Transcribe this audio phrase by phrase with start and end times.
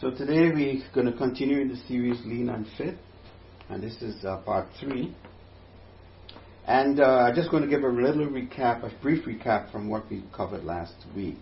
[0.00, 2.96] So today we're going to continue in the series Lean and Fit,
[3.68, 5.12] and this is uh, part three.
[6.68, 10.08] And uh, I'm just going to give a little recap, a brief recap from what
[10.08, 11.40] we covered last week.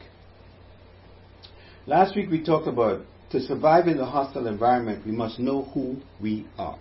[1.86, 5.98] Last week we talked about to survive in the hostile environment, we must know who
[6.18, 6.78] we are.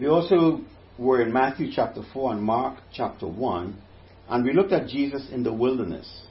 [0.00, 0.62] We also
[0.96, 3.76] were in Matthew chapter 4 and Mark chapter 1,
[4.30, 6.22] and we looked at Jesus in the wilderness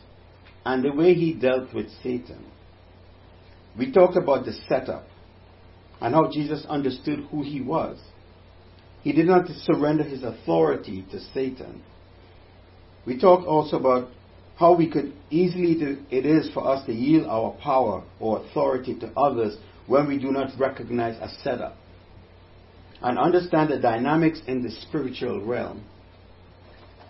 [0.66, 2.44] and the way he dealt with Satan.
[3.78, 5.06] We talked about the setup
[6.00, 7.98] and how Jesus understood who he was.
[9.02, 11.82] He did not surrender his authority to Satan.
[13.06, 14.10] We talked also about
[14.56, 18.98] how we could easily do, it is for us to yield our power or authority
[19.00, 19.58] to others
[19.88, 21.76] when we do not recognize a setup
[23.02, 25.84] and understand the dynamics in the spiritual realm.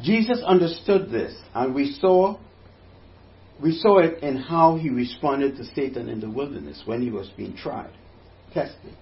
[0.02, 2.38] Jesus understood this and we saw
[3.63, 7.30] we saw it in how he responded to Satan in the wilderness when he was
[7.38, 7.94] being tried,
[8.53, 8.94] tested.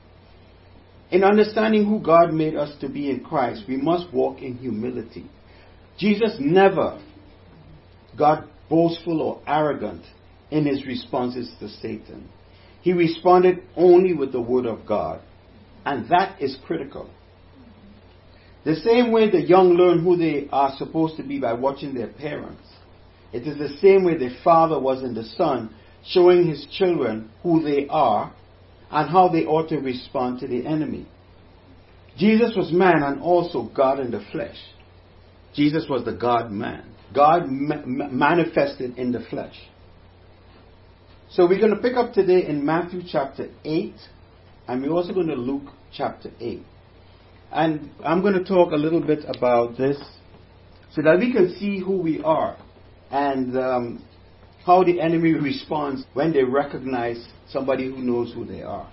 [1.09, 5.29] In understanding who God made us to be in Christ, we must walk in humility.
[5.98, 7.01] Jesus never
[8.18, 10.03] got boastful or arrogant
[10.51, 12.29] in his responses to Satan.
[12.81, 15.21] He responded only with the word of God,
[15.85, 17.09] and that is critical.
[18.63, 22.09] The same way the young learn who they are supposed to be by watching their
[22.09, 22.62] parents.
[23.34, 25.74] It is the same way the Father was in the Son,
[26.05, 28.34] showing his children who they are
[28.90, 31.07] and how they ought to respond to the enemy.
[32.18, 34.57] Jesus was man and also God in the flesh.
[35.54, 36.93] Jesus was the God man.
[37.13, 39.55] God ma- manifested in the flesh.
[41.29, 43.93] So we're going to pick up today in Matthew chapter 8,
[44.68, 46.62] and we're also going to Luke chapter 8.
[47.54, 49.98] And I'm going to talk a little bit about this
[50.93, 52.57] so that we can see who we are
[53.12, 54.05] and um,
[54.65, 58.90] how the enemy responds when they recognize somebody who knows who they are.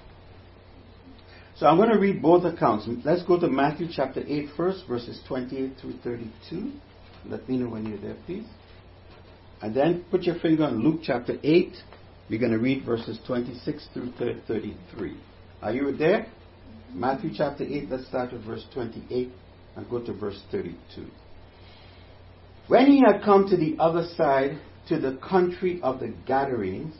[1.56, 2.88] So I'm going to read both accounts.
[3.04, 6.72] Let's go to Matthew chapter 8 first, verses 28 through 32.
[7.26, 8.46] Let me know when you're there, please.
[9.60, 11.72] And then put your finger on Luke chapter 8.
[12.30, 14.12] We're going to read verses 26 through
[14.46, 15.16] 33.
[15.60, 16.26] Are you there?
[16.94, 19.28] Matthew chapter 8, let's start with verse 28
[19.76, 21.06] and go to verse 32.
[22.68, 24.58] When he had come to the other side,
[24.88, 26.94] to the country of the Gadarenes,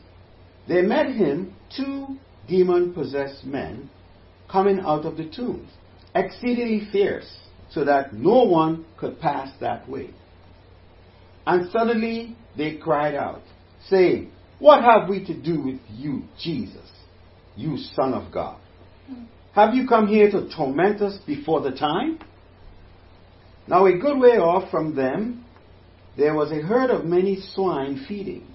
[0.67, 3.89] there met him two demon possessed men
[4.51, 5.69] coming out of the tombs,
[6.15, 7.29] exceedingly fierce,
[7.69, 10.09] so that no one could pass that way.
[11.45, 13.43] And suddenly they cried out,
[13.87, 16.89] saying, What have we to do with you, Jesus,
[17.55, 18.59] you Son of God?
[19.53, 22.19] Have you come here to torment us before the time?
[23.67, 25.45] Now, a good way off from them,
[26.19, 28.45] there was a herd of many swine feeding.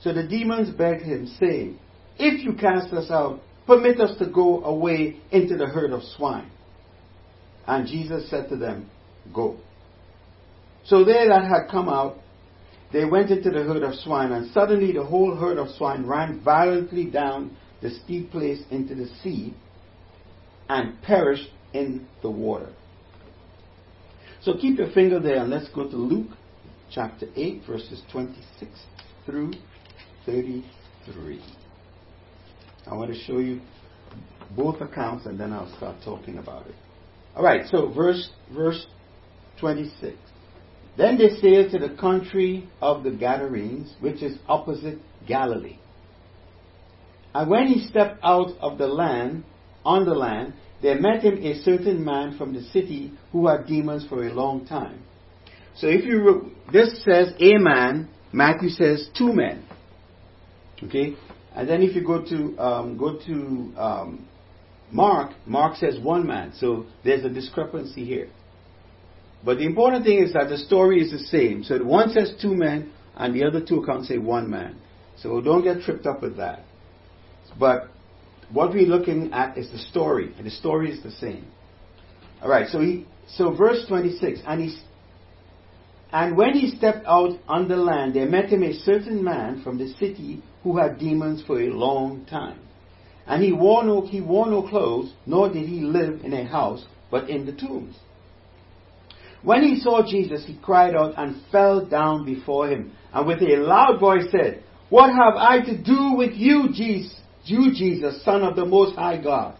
[0.00, 1.78] So the demons begged him, saying,
[2.18, 6.50] If you cast us out, permit us to go away into the herd of swine.
[7.66, 8.90] And Jesus said to them,
[9.34, 9.58] Go.
[10.84, 12.16] So they that had come out,
[12.92, 16.40] they went into the herd of swine, and suddenly the whole herd of swine ran
[16.42, 19.54] violently down the steep place into the sea
[20.68, 22.70] and perished in the water.
[24.42, 26.30] So keep your finger there and let's go to Luke
[26.90, 28.70] chapter 8, verses 26
[29.26, 29.52] through
[30.26, 31.42] 33.
[32.86, 33.60] I want to show you
[34.56, 36.74] both accounts and then I'll start talking about it.
[37.36, 38.86] All right, so verse verse
[39.60, 40.16] 26.
[40.96, 45.78] Then they sailed to the country of the Gadarenes, which is opposite Galilee.
[47.32, 49.44] And when he stepped out of the land,
[49.84, 54.06] on the land, there met him a certain man from the city who had demons
[54.08, 55.04] for a long time.
[55.76, 59.64] So if you this says a man, Matthew says two men.
[60.84, 61.14] Okay,
[61.54, 64.28] and then if you go to um, go to um,
[64.90, 66.52] Mark, Mark says one man.
[66.56, 68.28] So there's a discrepancy here.
[69.44, 71.64] But the important thing is that the story is the same.
[71.64, 74.76] So one says two men, and the other two accounts say one man.
[75.18, 76.64] So don't get tripped up with that.
[77.58, 77.88] But
[78.52, 81.46] what we're looking at is the story, and the story is the same.
[82.42, 82.68] All right.
[82.68, 84.78] So he, so verse 26, and he,
[86.12, 89.78] and when he stepped out on the land, there met him a certain man from
[89.78, 92.58] the city who had demons for a long time.
[93.26, 96.84] And he wore no, he wore no clothes, nor did he live in a house,
[97.10, 97.94] but in the tombs.
[99.42, 103.56] When he saw Jesus, he cried out and fell down before him, and with a
[103.56, 108.56] loud voice said, What have I to do with you, Jesus, you Jesus, Son of
[108.56, 109.56] the Most High God?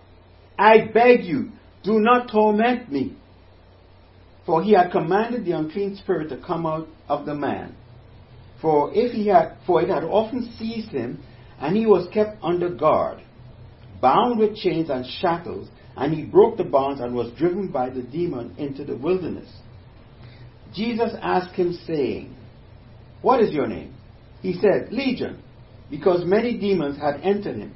[0.59, 3.17] I beg you, do not torment me.
[4.47, 7.77] For he had commanded the unclean spirit to come out of the man.
[8.61, 11.23] For if he had, for it had often seized him,
[11.61, 13.23] and he was kept under guard.
[14.01, 18.03] bound with chains and shackles, and he broke the bonds and was driven by the
[18.03, 19.51] demon into the wilderness.
[20.73, 22.35] Jesus asked him, saying,
[23.21, 23.95] What is your name?
[24.41, 25.43] He said, Legion,
[25.91, 27.75] because many demons had entered him.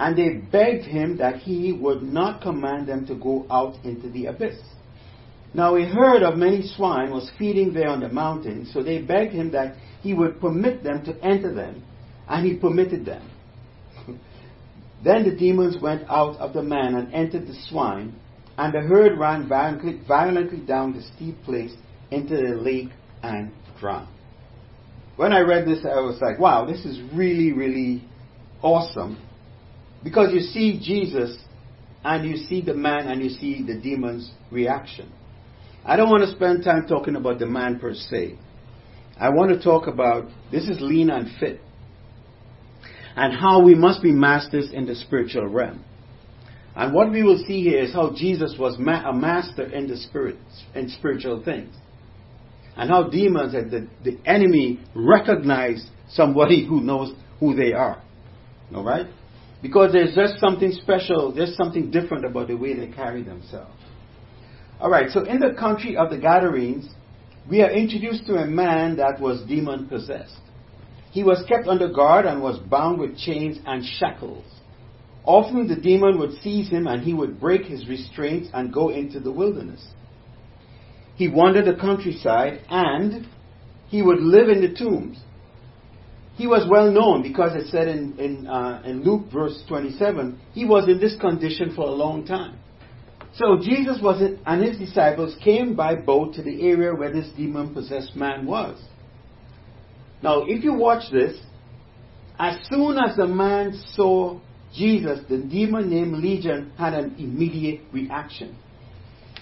[0.00, 4.26] And they begged him that he would not command them to go out into the
[4.26, 4.58] abyss.
[5.56, 9.32] Now a herd of many swine was feeding there on the mountain, so they begged
[9.32, 11.82] him that he would permit them to enter them,
[12.28, 13.26] and he permitted them.
[15.02, 18.14] then the demons went out of the man and entered the swine,
[18.58, 21.72] and the herd ran violently, violently down the steep place
[22.10, 22.90] into the lake
[23.22, 23.50] and
[23.80, 24.08] drowned.
[25.16, 28.06] When I read this, I was like, wow, this is really, really
[28.60, 29.16] awesome.
[30.04, 31.38] Because you see Jesus
[32.04, 35.10] and you see the man and you see the demon's reaction.
[35.86, 38.36] I don't want to spend time talking about the man per se.
[39.18, 41.60] I want to talk about this is lean and fit
[43.16, 45.82] and how we must be masters in the spiritual realm.
[46.74, 49.96] And what we will see here is how Jesus was ma- a master in the
[49.96, 50.36] spirit,
[50.74, 51.74] in spiritual things.
[52.76, 58.02] And how demons and the, the enemy recognize somebody who knows who they are.
[58.74, 59.06] Alright?
[59.62, 63.72] Because there's just something special, there's something different about the way they carry themselves.
[64.80, 66.88] Alright, so in the country of the Gadarenes,
[67.48, 70.40] we are introduced to a man that was demon possessed.
[71.10, 74.44] He was kept under guard and was bound with chains and shackles.
[75.24, 79.18] Often the demon would seize him and he would break his restraints and go into
[79.18, 79.84] the wilderness.
[81.16, 83.26] He wandered the countryside and
[83.88, 85.18] he would live in the tombs
[86.36, 90.66] he was well known because it said in, in, uh, in Luke verse 27, he
[90.66, 92.58] was in this condition for a long time.
[93.38, 97.28] So Jesus was in, and his disciples came by boat to the area where this
[97.36, 98.82] demon possessed man was.
[100.22, 101.38] Now, if you watch this,
[102.38, 104.40] as soon as the man saw
[104.74, 108.56] Jesus, the demon named Legion had an immediate reaction.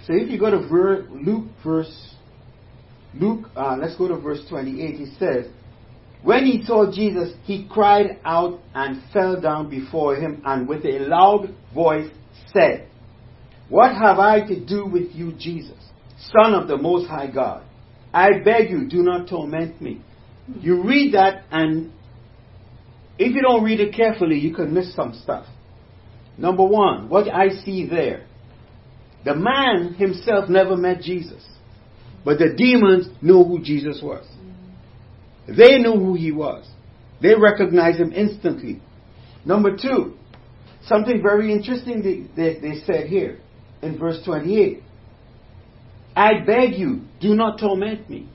[0.06, 2.14] So if you go to ver- Luke verse,
[3.14, 5.46] Luke, uh, let's go to verse 28, he says,
[6.23, 10.99] when he saw Jesus, he cried out and fell down before him and with a
[11.00, 12.11] loud voice
[12.52, 12.88] said,
[13.75, 15.76] What have I to do with you, Jesus,
[16.31, 17.65] Son of the Most High God?
[18.12, 20.00] I beg you, do not torment me.
[20.61, 21.91] You read that, and
[23.19, 25.47] if you don't read it carefully, you can miss some stuff.
[26.38, 28.29] Number one, what I see there
[29.25, 31.44] the man himself never met Jesus,
[32.25, 34.25] but the demons knew who Jesus was.
[35.49, 36.65] They knew who he was.
[37.20, 38.81] They recognized him instantly.
[39.44, 40.15] Number two,
[40.87, 43.41] something very interesting they, they, they said here
[43.84, 44.82] in verse 28.
[46.16, 48.28] I beg you, do not torment me.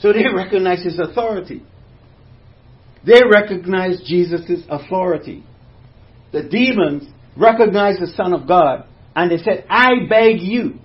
[0.00, 1.62] So they recognize his authority.
[3.06, 5.44] They recognize Jesus' authority.
[6.32, 7.04] The demons
[7.36, 10.78] recognize the Son of God and they said, I beg you.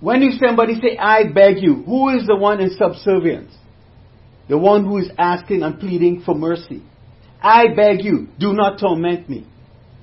[0.00, 3.54] When you somebody say, I beg you, who is the one in subservience?
[4.50, 6.82] the one who is asking and pleading for mercy.
[7.40, 9.46] I beg you, do not torment me.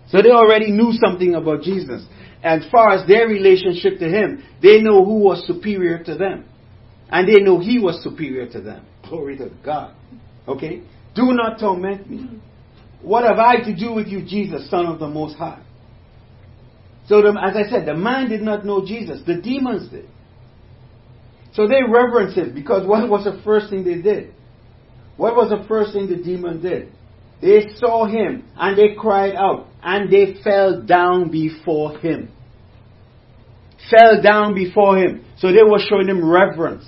[0.08, 2.06] So they already knew something about Jesus.
[2.44, 6.46] As far as their relationship to him, they know who was superior to them.
[7.10, 8.86] And they know he was superior to them.
[9.08, 9.96] Glory to God.
[10.48, 10.82] Okay?
[11.16, 12.40] Do not torment me.
[13.02, 15.64] What have I to do with you, Jesus, Son of the Most High?
[17.08, 19.22] So, the, as I said, the man did not know Jesus.
[19.26, 20.10] The demons did.
[21.54, 24.34] So they reverenced him because what was the first thing they did?
[25.16, 26.92] What was the first thing the demon did?
[27.42, 32.32] They saw him and they cried out and they fell down before him.
[33.92, 35.24] Fell down before him.
[35.38, 36.86] So they were showing him reverence,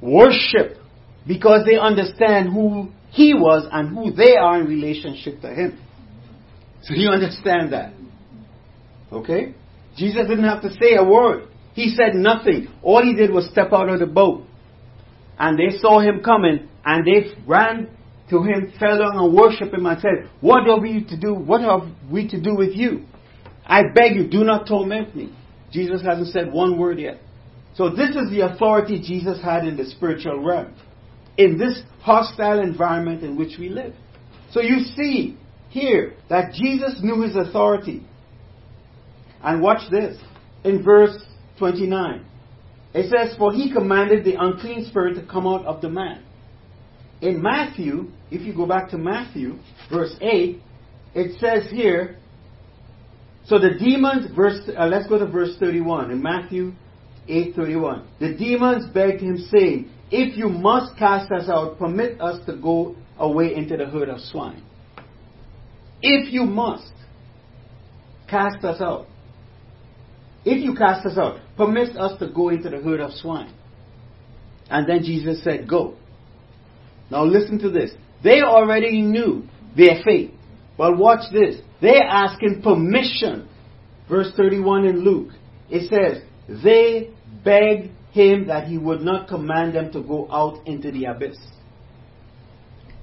[0.00, 0.76] worship,
[1.26, 5.78] because they understand who he was and who they are in relationship to him.
[6.82, 7.94] So you understand that.
[9.10, 9.54] Okay?
[9.96, 11.48] Jesus didn't have to say a word.
[11.72, 12.68] He said nothing.
[12.82, 14.44] All he did was step out of the boat.
[15.38, 17.95] And they saw him coming and they ran
[18.30, 21.34] to him, fell down and worshipped him and said, What are we to do?
[21.34, 23.04] What have we to do with you?
[23.64, 25.32] I beg you, do not torment me.
[25.72, 27.20] Jesus hasn't said one word yet.
[27.74, 30.74] So this is the authority Jesus had in the spiritual realm.
[31.36, 33.94] In this hostile environment in which we live.
[34.50, 35.36] So you see
[35.68, 38.06] here that Jesus knew his authority.
[39.42, 40.16] And watch this.
[40.64, 41.22] In verse
[41.58, 42.24] 29.
[42.94, 46.25] It says, For he commanded the unclean spirit to come out of the man
[47.20, 49.58] in Matthew, if you go back to Matthew,
[49.90, 50.60] verse 8,
[51.14, 52.18] it says here,
[53.46, 56.72] so the demons, verse, uh, let's go to verse 31, in Matthew
[57.28, 58.02] 8:31.
[58.18, 62.96] The demons begged him, saying, If you must cast us out, permit us to go
[63.18, 64.62] away into the herd of swine.
[66.02, 66.92] if you must,
[68.28, 69.06] cast us out.
[70.44, 73.52] If you cast us out, permit us to go into the herd of swine.
[74.68, 75.94] And then Jesus said, Go.
[77.10, 77.92] Now listen to this.
[78.22, 79.44] They already knew
[79.76, 80.34] their fate.
[80.76, 81.56] But watch this.
[81.80, 83.48] They're asking permission.
[84.08, 85.32] Verse 31 in Luke.
[85.70, 86.22] It says,
[86.62, 87.10] They
[87.44, 91.36] begged him that he would not command them to go out into the abyss.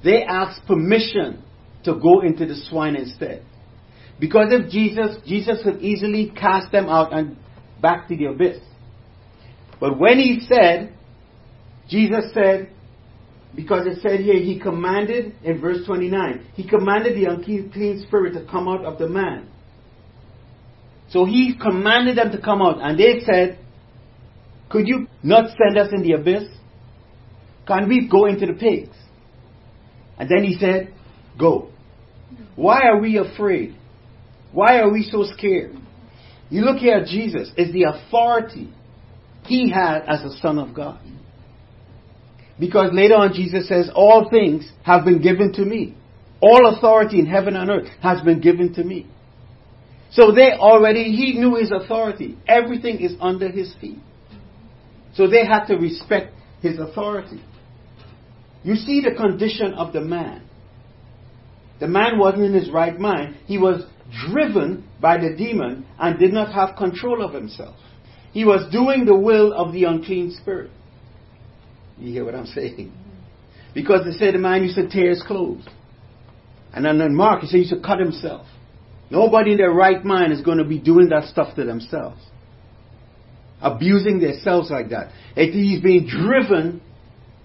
[0.04, 1.44] They asked permission
[1.86, 3.46] to go into the swine instead.
[4.20, 7.38] Because if Jesus, Jesus could easily cast them out and
[7.82, 8.60] back to the abyss.
[9.80, 10.94] But when he said,
[11.90, 12.70] Jesus said,
[13.56, 18.46] because it said here, he commanded, in verse 29, he commanded the unclean spirit to
[18.50, 19.48] come out of the man.
[21.10, 23.60] So he commanded them to come out, and they said,
[24.70, 26.46] Could you not send us in the abyss?
[27.68, 28.96] Can we go into the pigs?
[30.18, 30.94] And then he said,
[31.38, 31.70] Go.
[32.56, 33.76] Why are we afraid?
[34.52, 35.76] Why are we so scared?
[36.50, 38.72] You look here at Jesus, it's the authority
[39.46, 41.00] he had as a son of God.
[42.60, 45.96] Because later on Jesus says, All things have been given to me.
[46.42, 49.08] All authority in heaven and earth has been given to me.
[50.12, 52.38] So they already, he knew his authority.
[52.48, 54.00] Everything is under his feet.
[55.16, 57.42] So they had to respect his authority.
[58.64, 60.44] You see the condition of the man.
[61.80, 63.38] The man wasn't in his right mind.
[63.46, 63.84] He was
[64.30, 67.76] driven by the demon and did not have control of himself.
[68.32, 70.72] He was doing the will of the unclean spirit.
[72.04, 72.92] You hear what I'm saying?
[73.74, 75.66] Because they said the man used to tear his clothes.
[76.74, 78.46] And then Mark, he said he used to cut himself.
[79.10, 82.22] Nobody in their right mind is going to be doing that stuff to themselves.
[83.62, 85.12] Abusing themselves like that.
[85.36, 86.82] He's being driven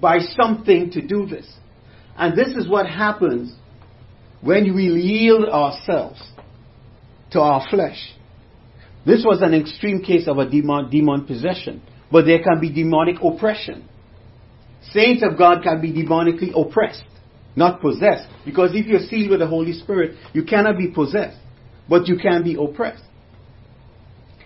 [0.01, 1.49] by something to do this.
[2.17, 3.55] And this is what happens
[4.41, 6.21] when we yield ourselves
[7.31, 8.13] to our flesh.
[9.07, 13.17] This was an extreme case of a demon, demon possession, but there can be demonic
[13.23, 13.89] oppression.
[14.93, 17.03] Saints of God can be demonically oppressed,
[17.57, 18.29] not possessed.
[18.45, 21.39] Because if you're sealed with the Holy Spirit, you cannot be possessed,
[21.89, 23.05] but you can be oppressed.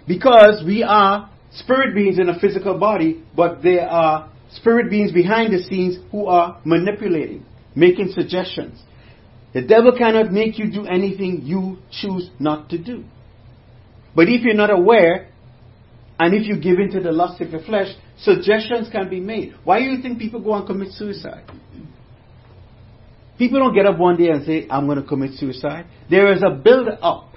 [0.06, 5.52] Because we are spirit beings in a physical body, but there are spirit beings behind
[5.52, 7.44] the scenes who are manipulating,
[7.76, 8.82] making suggestions.
[9.54, 13.04] The devil cannot make you do anything you choose not to do.
[14.14, 15.28] But if you're not aware,
[16.23, 19.55] and if you give in to the lust of your flesh, suggestions can be made.
[19.64, 21.50] Why do you think people go and commit suicide?
[23.38, 25.87] People don't get up one day and say, I'm going to commit suicide.
[26.09, 27.33] There is a build up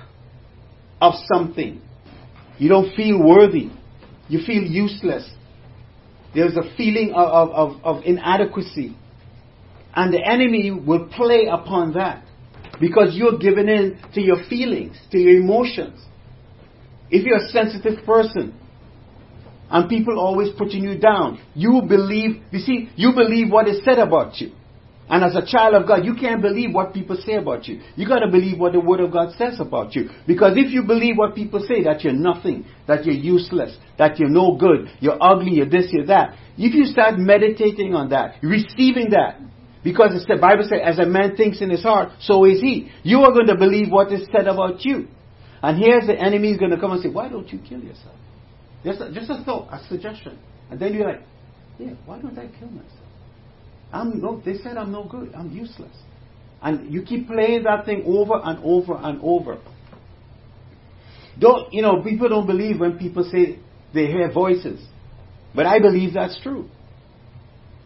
[1.01, 1.81] of something.
[2.59, 3.71] You don't feel worthy.
[4.27, 5.27] You feel useless.
[6.35, 8.95] There's a feeling of, of, of inadequacy.
[9.95, 12.23] And the enemy will play upon that
[12.79, 15.99] because you're given in to your feelings, to your emotions.
[17.09, 18.53] If you're a sensitive person,
[19.69, 21.39] and people always putting you down.
[21.53, 24.51] You believe, you see, you believe what is said about you.
[25.07, 27.79] And as a child of God, you can't believe what people say about you.
[27.95, 30.09] You gotta believe what the Word of God says about you.
[30.25, 34.29] Because if you believe what people say, that you're nothing, that you're useless, that you're
[34.29, 36.35] no good, you're ugly, you're this, you're that.
[36.57, 39.39] If you start meditating on that, receiving that,
[39.83, 42.89] because the Bible says, as a man thinks in his heart, so is he.
[43.03, 45.07] You are going to believe what is said about you.
[45.61, 48.15] And here's the enemy is going to come and say, why don't you kill yourself?
[48.85, 50.37] Just a, just a thought, a suggestion.
[50.69, 51.23] And then you're like,
[51.79, 52.91] yeah, why don't I kill myself?
[53.91, 55.33] I'm no, they said I'm no good.
[55.35, 55.95] I'm useless.
[56.61, 59.59] And you keep playing that thing over and over and over.
[61.39, 63.59] Don't, you know, people don't believe when people say
[63.93, 64.79] they hear voices.
[65.53, 66.69] But I believe that's true.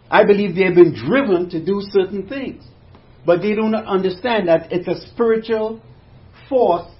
[0.09, 2.63] I believe they have been driven to do certain things.
[3.25, 5.81] But they do not understand that it's a spiritual
[6.47, 6.91] force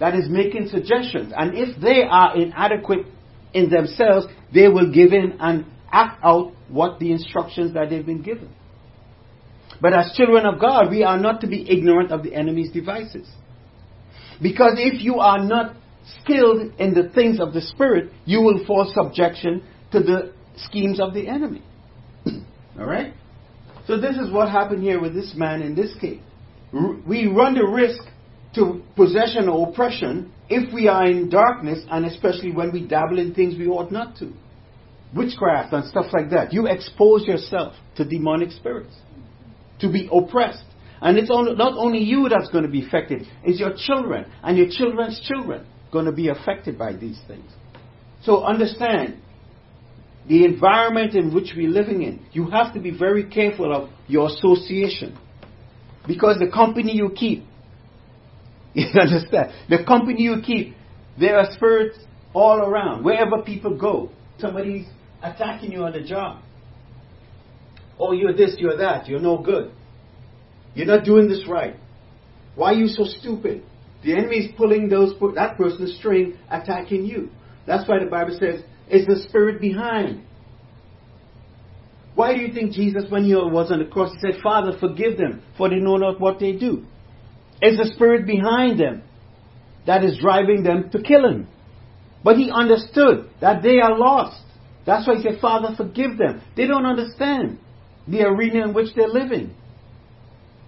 [0.00, 1.32] that is making suggestions.
[1.36, 3.06] And if they are inadequate
[3.56, 8.22] in themselves, they will give in and act out what the instructions that they've been
[8.22, 8.50] given.
[9.80, 13.28] But as children of God, we are not to be ignorant of the enemy's devices.
[14.42, 15.74] Because if you are not
[16.20, 21.14] skilled in the things of the Spirit, you will fall subjection to the schemes of
[21.14, 21.62] the enemy.
[22.78, 23.14] Alright?
[23.86, 26.20] So this is what happened here with this man in this case.
[26.72, 28.02] We run the risk
[28.56, 33.34] to possession or oppression if we are in darkness and especially when we dabble in
[33.34, 34.32] things we ought not to.
[35.14, 36.52] Witchcraft and stuff like that.
[36.52, 38.94] You expose yourself to demonic spirits,
[39.80, 40.64] to be oppressed.
[41.00, 44.68] And it's not only you that's going to be affected, it's your children and your
[44.70, 47.50] children's children going to be affected by these things.
[48.22, 49.20] So understand
[50.28, 52.26] the environment in which we're living in.
[52.32, 55.16] You have to be very careful of your association.
[56.06, 57.44] Because the company you keep
[58.92, 59.52] You understand?
[59.70, 60.76] The company you keep,
[61.18, 61.98] there are spirits
[62.34, 63.04] all around.
[63.04, 64.86] Wherever people go, somebody's
[65.22, 66.42] attacking you on the job.
[67.98, 69.72] Oh, you're this, you're that, you're no good.
[70.74, 71.76] You're not doing this right.
[72.54, 73.64] Why are you so stupid?
[74.04, 77.30] The enemy is pulling those that person's string, attacking you.
[77.66, 80.22] That's why the Bible says it's the spirit behind.
[82.14, 85.16] Why do you think Jesus, when he was on the cross, he said, Father, forgive
[85.16, 86.84] them, for they know not what they do?
[87.60, 89.02] It's the spirit behind them
[89.86, 91.48] that is driving them to kill him.
[92.22, 94.42] But he understood that they are lost.
[94.84, 96.42] That's why he said, Father, forgive them.
[96.56, 97.58] They don't understand
[98.06, 99.54] the arena in which they're living.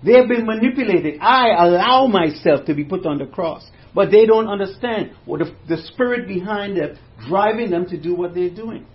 [0.05, 1.21] They have been manipulated.
[1.21, 3.69] I allow myself to be put on the cross.
[3.95, 6.97] But they don't understand what the, the spirit behind them
[7.29, 8.87] driving them to do what they're doing.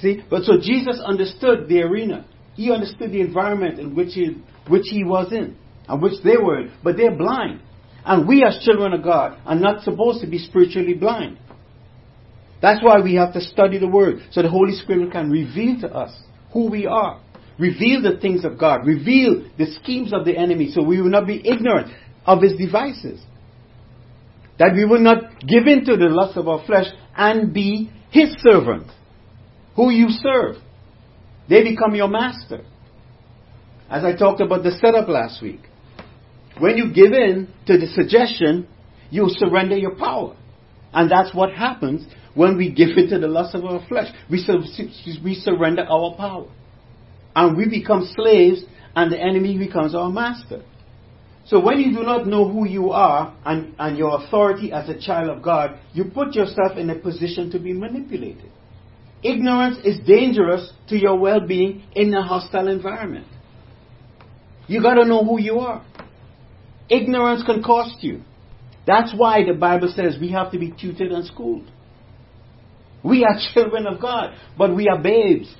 [0.00, 0.22] See?
[0.28, 2.26] But so Jesus understood the arena.
[2.54, 5.56] He understood the environment in which he, which he was in
[5.88, 6.68] and which they were.
[6.84, 7.60] But they're blind.
[8.04, 11.38] And we as children of God are not supposed to be spiritually blind.
[12.60, 15.88] That's why we have to study the Word so the Holy Spirit can reveal to
[15.88, 16.16] us
[16.52, 17.20] who we are.
[17.58, 18.86] Reveal the things of God.
[18.86, 21.92] Reveal the schemes of the enemy so we will not be ignorant
[22.24, 23.20] of his devices.
[24.58, 28.34] That we will not give in to the lust of our flesh and be his
[28.40, 28.86] servant.
[29.76, 30.56] Who you serve.
[31.48, 32.64] They become your master.
[33.88, 35.60] As I talked about the setup last week.
[36.58, 38.66] When you give in to the suggestion,
[39.10, 40.36] you surrender your power.
[40.92, 44.12] And that's what happens when we give in to the lust of our flesh.
[44.30, 44.44] We,
[45.22, 46.48] we surrender our power
[47.38, 48.64] and we become slaves,
[48.96, 50.62] and the enemy becomes our master.
[51.46, 55.00] So when you do not know who you are and, and your authority as a
[55.00, 58.50] child of God, you put yourself in a position to be manipulated.
[59.22, 63.26] Ignorance is dangerous to your well being in a hostile environment.
[64.66, 65.84] You got to know who you are.
[66.88, 68.22] Ignorance can cost you.
[68.86, 71.70] That's why the Bible says we have to be tutored and schooled.
[73.04, 75.54] We are children of God, but we are babes.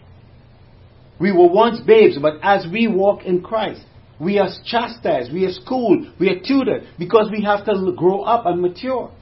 [1.20, 3.82] We were once babes, but as we walk in Christ,
[4.20, 8.46] we are chastised, we are schooled, we are tutored, because we have to grow up
[8.46, 9.12] and mature,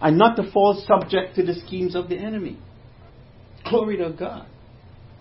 [0.00, 2.58] and not to fall subject to the schemes of the enemy.
[3.68, 4.46] Glory to God.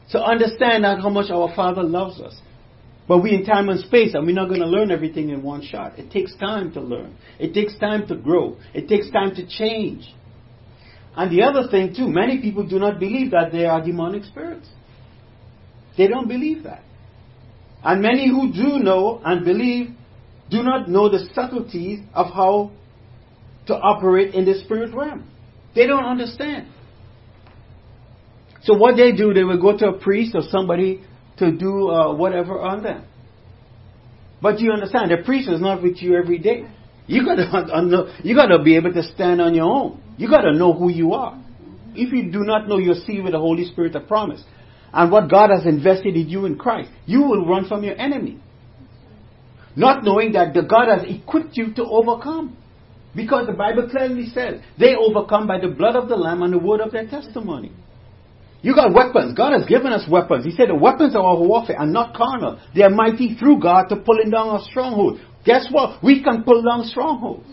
[0.09, 2.39] So understand that how much our Father loves us.
[3.09, 5.63] But we in time and space, and we're not going to learn everything in one
[5.63, 5.97] shot.
[5.97, 7.17] It takes time to learn.
[7.39, 8.57] It takes time to grow.
[8.71, 10.13] It takes time to change.
[11.17, 14.69] And the other thing too, many people do not believe that they are demonic spirits.
[15.97, 16.83] They don't believe that.
[17.83, 19.87] And many who do know and believe
[20.51, 22.69] do not know the subtleties of how
[23.65, 25.27] to operate in the spirit realm.
[25.73, 26.67] They don't understand.
[28.61, 31.03] So what they do, they will go to a priest or somebody
[31.39, 33.05] to do uh, whatever on them.
[34.41, 36.65] But you understand, the priest is not with you every day.
[37.07, 40.01] You gotta you gotta be able to stand on your own.
[40.17, 41.41] You gotta know who you are.
[41.95, 44.43] If you do not know, you're sealed with the Holy Spirit of promise
[44.93, 48.39] and what God has invested in you in Christ, you will run from your enemy.
[49.75, 52.57] Not knowing that the God has equipped you to overcome.
[53.15, 56.59] Because the Bible clearly says they overcome by the blood of the Lamb and the
[56.59, 57.71] word of their testimony.
[58.61, 59.37] You got weapons.
[59.37, 60.43] God has given us weapons.
[60.43, 62.59] He said the weapons of our warfare are not carnal.
[62.75, 65.21] They are mighty through God to pulling down our strongholds.
[65.45, 66.03] Guess what?
[66.03, 67.47] We can pull down strongholds.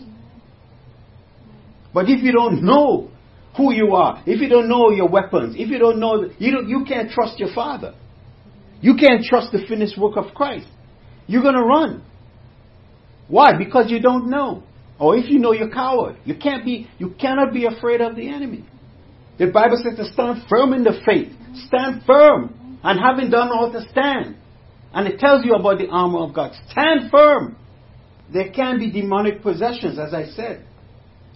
[1.93, 3.09] But if you don't know
[3.55, 6.67] who you are, if you don't know your weapons, if you don't know, you, don't,
[6.67, 7.95] you can't trust your Father.
[8.81, 10.67] You can't trust the finished work of Christ.
[11.25, 12.03] You're going to run.
[13.29, 13.57] Why?
[13.57, 14.63] Because you don't know.
[14.99, 16.17] Or if you know, you're coward.
[16.25, 18.65] You can't be, you cannot be afraid of the enemy.
[19.39, 21.31] The Bible says to stand firm in the faith.
[21.67, 22.79] Stand firm.
[22.83, 24.37] And having done all to stand.
[24.93, 26.53] And it tells you about the armor of God.
[26.71, 27.55] Stand firm.
[28.33, 30.65] There can be demonic possessions, as I said,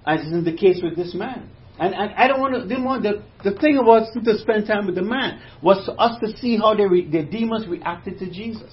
[0.06, 1.50] as is the case with this man.
[1.80, 4.86] And, and I don't want to, didn't want the, the thing was to spend time
[4.86, 8.72] with the man was for us to see how re, the demons reacted to Jesus.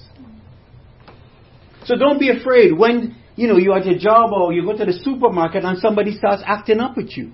[1.85, 4.85] So don't be afraid when you know you're at your job or you go to
[4.85, 7.31] the supermarket and somebody starts acting up with you.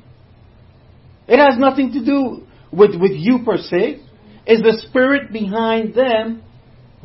[1.27, 4.01] It has nothing to do with, with you per se.
[4.45, 6.43] It's the spirit behind them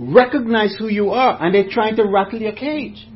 [0.01, 3.07] recognize who you are and they're trying to rattle your cage.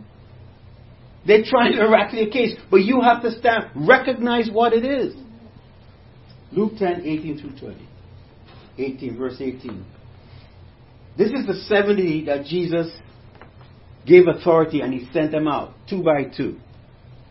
[1.27, 5.15] They're trying to rattle your cage, but you have to stand, recognize what it is.
[6.53, 7.89] Luke 10, 18 through 20.
[8.77, 9.85] 18, verse 18.
[11.17, 12.93] This is the 70 that Jesus
[14.07, 16.59] gave authority and he sent them out, two by two,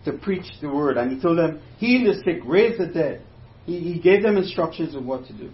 [0.05, 0.97] to preach the word.
[0.97, 3.23] And he told them, heal the sick, raise the dead.
[3.65, 5.49] He, he gave them instructions of what to do.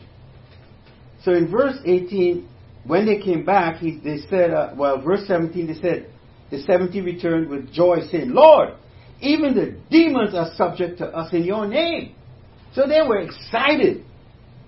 [1.23, 2.47] So in verse 18,
[2.85, 6.09] when they came back, he, they said, uh, well, verse 17, they said,
[6.49, 8.73] the 70 returned with joy, saying, Lord,
[9.21, 12.15] even the demons are subject to us in your name.
[12.73, 14.03] So they were excited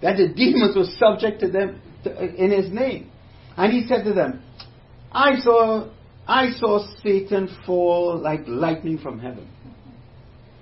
[0.02, 3.10] that the demons were subject to them to, in his name.
[3.58, 4.44] And he said to them,
[5.12, 5.90] I saw,
[6.28, 9.48] I saw Satan fall like lightning from heaven.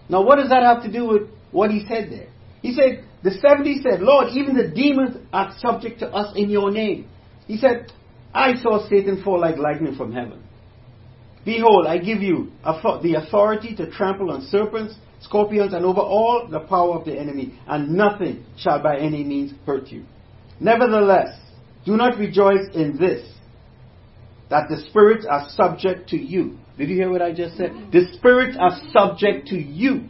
[0.08, 2.30] Now, what does that have to do with what he said there?
[2.62, 6.72] He said, the 70 said, Lord, even the demons are subject to us in your
[6.72, 7.10] name.
[7.48, 7.91] He said,
[8.34, 10.43] I saw Satan fall like lightning from heaven.
[11.45, 16.60] Behold, I give you the authority to trample on serpents, scorpions, and over all the
[16.60, 20.06] power of the enemy, and nothing shall by any means hurt you.
[20.60, 21.39] Nevertheless,
[21.86, 23.26] do not rejoice in this,
[24.50, 26.58] that the spirits are subject to you.
[26.78, 27.72] Did you hear what I just said?
[27.91, 30.10] The spirits are subject to you.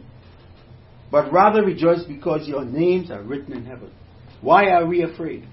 [1.10, 3.90] But rather rejoice because your names are written in heaven.
[4.40, 5.46] Why are we afraid?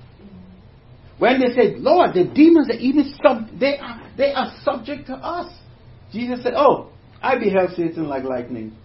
[1.17, 5.13] When they said, Lord, the demons are even sub, they are, they are subject to
[5.13, 5.51] us.
[6.11, 6.91] Jesus said, Oh,
[7.21, 8.77] I beheld Satan like lightning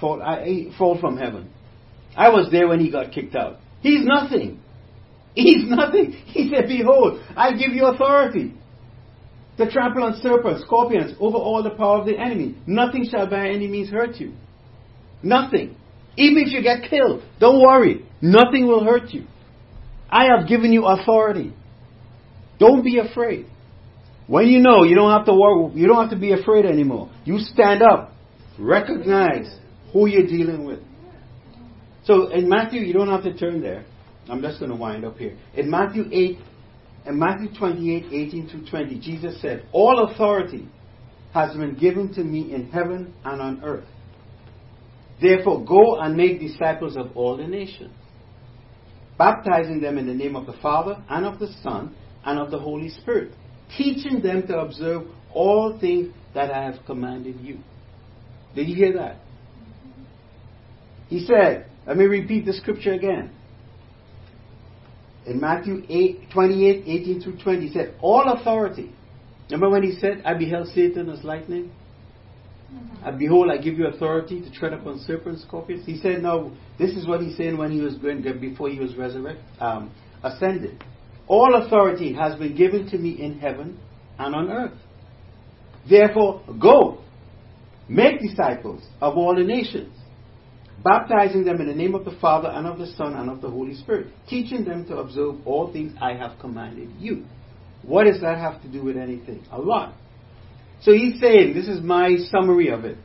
[0.00, 1.50] fall, I, fall from heaven.
[2.16, 3.58] I was there when he got kicked out.
[3.80, 4.60] He's nothing.
[5.34, 6.12] He's nothing.
[6.26, 8.54] He said, Behold, I give you authority
[9.56, 12.56] to trample on serpents, scorpions, over all the power of the enemy.
[12.66, 14.32] Nothing shall by any means hurt you.
[15.22, 15.76] Nothing.
[16.16, 18.04] Even if you get killed, don't worry.
[18.20, 19.26] Nothing will hurt you.
[20.10, 21.54] I have given you authority.
[22.58, 23.46] Don't be afraid.
[24.26, 27.10] When you know, you don't have to worry, you don't have to be afraid anymore.
[27.24, 28.12] You stand up,
[28.58, 29.58] recognize
[29.92, 30.80] who you're dealing with.
[32.04, 33.84] So in Matthew, you don't have to turn there.
[34.28, 35.38] I'm just going to wind up here.
[35.54, 36.38] In Matthew 8,
[37.06, 40.68] in Matthew 28, 18 through 20, Jesus said, All authority
[41.32, 43.86] has been given to me in heaven and on earth.
[45.20, 47.92] Therefore, go and make disciples of all the nations,
[49.16, 52.58] baptizing them in the name of the Father and of the Son and of the
[52.58, 53.32] Holy Spirit,
[53.76, 55.02] teaching them to observe
[55.32, 57.58] all things that I have commanded you.
[58.54, 59.16] Did you hear that?
[61.08, 63.30] He said, let me repeat the scripture again.
[65.24, 68.92] In Matthew 8, 28, 18 through 20, he said, All authority.
[69.50, 71.72] Remember when he said, I beheld Satan as lightning?
[72.72, 73.06] Mm-hmm.
[73.06, 75.86] And behold, I give you authority to tread upon serpents, scorpions.
[75.86, 78.94] He said, no, this is what he's saying when he was going before he was
[78.96, 79.90] resurrected, um,
[80.22, 80.82] ascended.
[81.26, 83.78] All authority has been given to me in heaven
[84.18, 84.78] and on earth.
[85.88, 87.02] Therefore, go,
[87.88, 89.94] make disciples of all the nations,
[90.84, 93.48] baptizing them in the name of the Father and of the Son and of the
[93.48, 97.24] Holy Spirit, teaching them to observe all things I have commanded you.
[97.82, 99.44] What does that have to do with anything?
[99.50, 99.94] A lot.
[100.82, 102.98] So he's saying, this is my summary of it.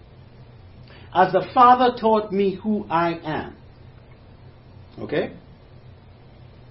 [1.13, 3.55] As the Father taught me who I am,
[4.99, 5.35] okay,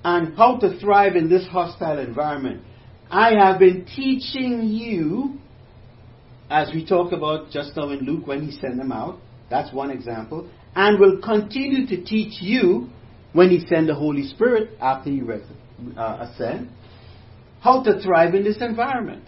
[0.04, 2.62] and how to thrive in this hostile environment,
[3.10, 5.38] I have been teaching you,
[6.50, 9.18] as we talked about just now in Luke when he sent them out.
[9.50, 10.48] That's one example.
[10.74, 12.88] And will continue to teach you
[13.32, 15.22] when he sent the Holy Spirit after he
[15.96, 16.70] uh, ascend,
[17.60, 19.24] how to thrive in this environment.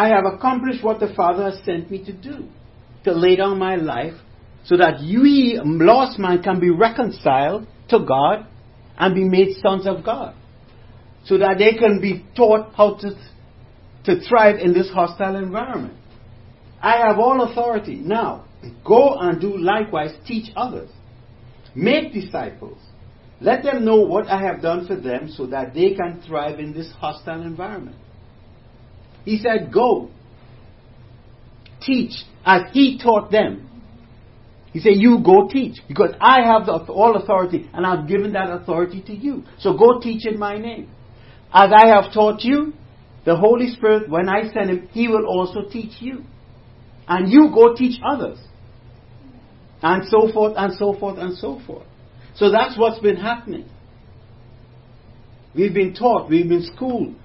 [0.00, 2.48] I have accomplished what the Father has sent me to do,
[3.04, 4.14] to lay down my life
[4.64, 8.46] so that we, lost man, can be reconciled to God
[8.96, 10.34] and be made sons of God.
[11.26, 13.10] So that they can be taught how to,
[14.04, 15.98] to thrive in this hostile environment.
[16.80, 17.96] I have all authority.
[17.96, 18.46] Now,
[18.82, 20.88] go and do likewise, teach others.
[21.74, 22.78] Make disciples.
[23.38, 26.72] Let them know what I have done for them so that they can thrive in
[26.72, 27.96] this hostile environment.
[29.24, 30.10] He said, Go,
[31.80, 32.12] teach
[32.44, 33.68] as he taught them.
[34.72, 38.50] He said, You go teach because I have the, all authority and I've given that
[38.50, 39.44] authority to you.
[39.58, 40.90] So go teach in my name.
[41.52, 42.72] As I have taught you,
[43.24, 46.24] the Holy Spirit, when I send him, he will also teach you.
[47.08, 48.38] And you go teach others.
[49.82, 51.86] And so forth and so forth and so forth.
[52.36, 53.68] So that's what's been happening.
[55.54, 57.16] We've been taught, we've been schooled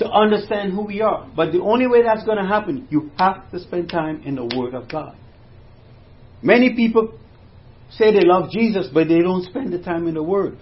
[0.00, 1.30] to understand who we are.
[1.36, 4.44] But the only way that's going to happen, you have to spend time in the
[4.44, 5.16] Word of God.
[6.42, 7.18] Many people
[7.90, 10.58] say they love Jesus, but they don't spend the time in the Word.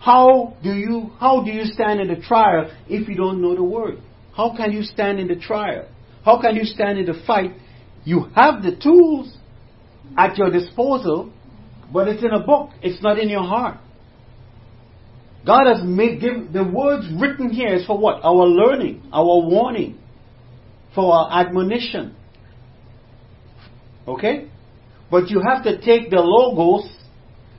[0.00, 3.62] How do you how do you stand in the trial if you don't know the
[3.62, 3.98] Word?
[4.34, 5.86] How can you stand in the trial?
[6.24, 7.52] How can you stand in the fight?
[8.04, 9.36] You have the tools
[10.16, 11.32] at your disposal,
[11.92, 12.70] but it's in a book.
[12.80, 13.78] It's not in your heart.
[15.44, 18.20] God has made give the words written here is for what?
[18.22, 19.98] Our learning, our warning,
[20.94, 22.14] for our admonition.
[24.06, 24.48] Okay?
[25.10, 26.88] But you have to take the logos,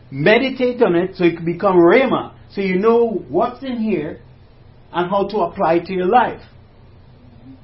[0.10, 2.36] meditate on it so it can become rhema.
[2.52, 4.22] So you know what's in here
[4.93, 6.41] and how to apply it to your life.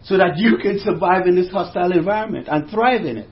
[0.04, 3.30] so that you can survive in this hostile environment and thrive in it.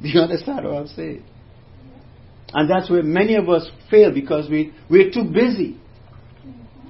[0.00, 1.24] Do you understand what I'm saying?
[2.52, 5.78] And that's where many of us fail because we, we're too busy.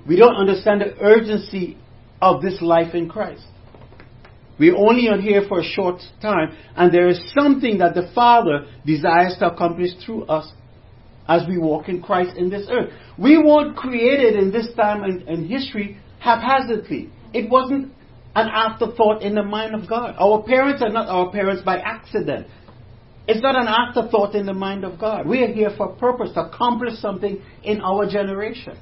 [0.07, 1.77] We don't understand the urgency
[2.21, 3.45] of this life in Christ.
[4.59, 8.67] We're only on here for a short time, and there is something that the Father
[8.85, 10.53] desires to accomplish through us
[11.27, 12.93] as we walk in Christ in this earth.
[13.17, 17.11] We weren't created in this time in, in history haphazardly.
[17.33, 17.93] It wasn't
[18.35, 20.15] an afterthought in the mind of God.
[20.19, 22.47] Our parents are not our parents by accident.
[23.29, 25.27] It's not an afterthought in the mind of God.
[25.27, 28.79] We are here for a purpose to accomplish something in our generation.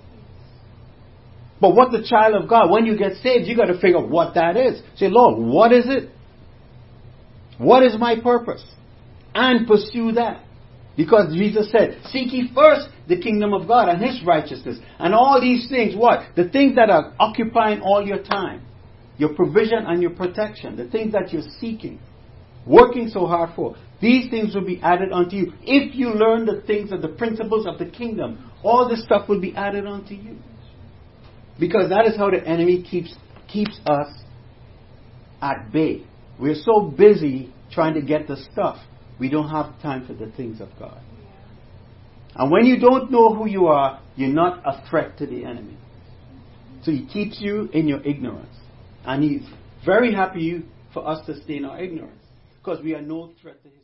[1.60, 4.08] But what the child of God, when you get saved, you got to figure out
[4.08, 4.80] what that is.
[4.96, 6.10] Say, Lord, what is it?
[7.58, 8.64] What is my purpose?
[9.34, 10.44] And pursue that.
[10.96, 14.78] Because Jesus said, Seek ye first the kingdom of God and his righteousness.
[14.98, 16.20] And all these things, what?
[16.36, 18.62] The things that are occupying all your time.
[19.16, 20.76] Your provision and your protection.
[20.76, 22.00] The things that you're seeking.
[22.66, 23.76] Working so hard for.
[24.00, 25.52] These things will be added unto you.
[25.62, 29.40] If you learn the things of the principles of the kingdom, all this stuff will
[29.40, 30.36] be added unto you.
[31.58, 33.14] Because that is how the enemy keeps,
[33.48, 34.08] keeps us
[35.42, 36.06] at bay.
[36.38, 38.78] We're so busy trying to get the stuff,
[39.18, 41.00] we don't have time for the things of God.
[42.34, 45.76] And when you don't know who you are, you're not a threat to the enemy.
[46.84, 48.54] So he keeps you in your ignorance.
[49.04, 49.42] And he's
[49.84, 52.22] very happy for us to stay in our ignorance.
[52.62, 53.77] Because we are no threat to his